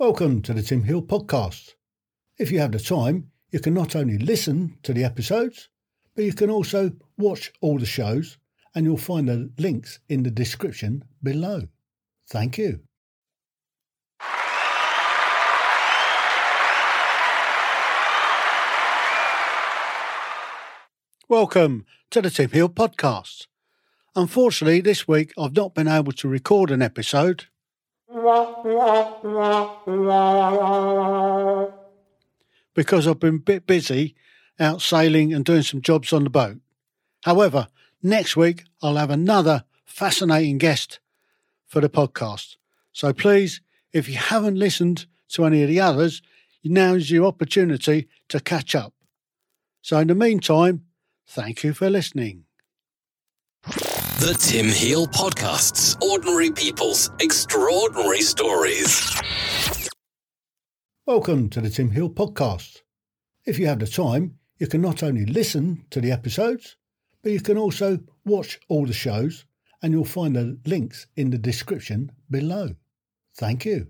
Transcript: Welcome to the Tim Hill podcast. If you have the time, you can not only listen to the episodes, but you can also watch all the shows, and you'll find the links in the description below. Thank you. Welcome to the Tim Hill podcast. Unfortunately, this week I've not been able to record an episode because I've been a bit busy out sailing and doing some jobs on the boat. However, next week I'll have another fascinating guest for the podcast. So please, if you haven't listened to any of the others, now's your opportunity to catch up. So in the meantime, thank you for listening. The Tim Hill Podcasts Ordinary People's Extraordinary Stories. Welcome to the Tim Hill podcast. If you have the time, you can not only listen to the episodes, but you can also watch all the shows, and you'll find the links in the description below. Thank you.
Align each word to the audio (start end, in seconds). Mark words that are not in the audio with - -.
Welcome 0.00 0.40
to 0.42 0.54
the 0.54 0.62
Tim 0.62 0.84
Hill 0.84 1.02
podcast. 1.02 1.74
If 2.38 2.50
you 2.50 2.58
have 2.60 2.72
the 2.72 2.78
time, 2.78 3.32
you 3.50 3.60
can 3.60 3.74
not 3.74 3.94
only 3.94 4.16
listen 4.16 4.78
to 4.82 4.94
the 4.94 5.04
episodes, 5.04 5.68
but 6.16 6.24
you 6.24 6.32
can 6.32 6.48
also 6.48 6.92
watch 7.18 7.52
all 7.60 7.78
the 7.78 7.84
shows, 7.84 8.38
and 8.74 8.86
you'll 8.86 8.96
find 8.96 9.28
the 9.28 9.50
links 9.58 9.98
in 10.08 10.22
the 10.22 10.30
description 10.30 11.04
below. 11.22 11.68
Thank 12.30 12.56
you. 12.56 12.80
Welcome 21.28 21.84
to 22.10 22.22
the 22.22 22.30
Tim 22.30 22.48
Hill 22.48 22.70
podcast. 22.70 23.48
Unfortunately, 24.16 24.80
this 24.80 25.06
week 25.06 25.34
I've 25.38 25.54
not 25.54 25.74
been 25.74 25.88
able 25.88 26.12
to 26.12 26.26
record 26.26 26.70
an 26.70 26.80
episode 26.80 27.48
because 32.74 33.06
I've 33.06 33.20
been 33.20 33.36
a 33.36 33.38
bit 33.38 33.66
busy 33.66 34.14
out 34.58 34.82
sailing 34.82 35.32
and 35.32 35.44
doing 35.44 35.62
some 35.62 35.80
jobs 35.80 36.12
on 36.12 36.24
the 36.24 36.30
boat. 36.30 36.58
However, 37.24 37.68
next 38.02 38.36
week 38.36 38.64
I'll 38.82 38.96
have 38.96 39.10
another 39.10 39.64
fascinating 39.84 40.58
guest 40.58 41.00
for 41.66 41.80
the 41.80 41.88
podcast. 41.88 42.56
So 42.92 43.12
please, 43.12 43.60
if 43.92 44.08
you 44.08 44.16
haven't 44.16 44.58
listened 44.58 45.06
to 45.30 45.44
any 45.44 45.62
of 45.62 45.68
the 45.68 45.80
others, 45.80 46.22
now's 46.64 47.10
your 47.10 47.26
opportunity 47.26 48.08
to 48.28 48.40
catch 48.40 48.74
up. 48.74 48.94
So 49.82 49.98
in 49.98 50.08
the 50.08 50.14
meantime, 50.14 50.84
thank 51.26 51.64
you 51.64 51.72
for 51.72 51.88
listening. 51.88 52.44
The 54.20 54.34
Tim 54.34 54.66
Hill 54.66 55.06
Podcasts 55.06 55.96
Ordinary 56.02 56.50
People's 56.50 57.10
Extraordinary 57.20 58.20
Stories. 58.20 59.18
Welcome 61.06 61.48
to 61.48 61.62
the 61.62 61.70
Tim 61.70 61.90
Hill 61.90 62.10
podcast. 62.10 62.82
If 63.46 63.58
you 63.58 63.66
have 63.66 63.78
the 63.78 63.86
time, 63.86 64.34
you 64.58 64.66
can 64.66 64.82
not 64.82 65.02
only 65.02 65.24
listen 65.24 65.86
to 65.88 66.02
the 66.02 66.12
episodes, 66.12 66.76
but 67.22 67.32
you 67.32 67.40
can 67.40 67.56
also 67.56 67.98
watch 68.26 68.60
all 68.68 68.84
the 68.84 68.92
shows, 68.92 69.46
and 69.82 69.94
you'll 69.94 70.04
find 70.04 70.36
the 70.36 70.58
links 70.66 71.06
in 71.16 71.30
the 71.30 71.38
description 71.38 72.12
below. 72.28 72.74
Thank 73.38 73.64
you. 73.64 73.86